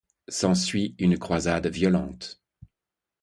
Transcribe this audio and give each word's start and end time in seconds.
S'ensuit 0.29 0.95
une 0.97 1.19
croisade 1.19 1.67
violente. 1.67 2.41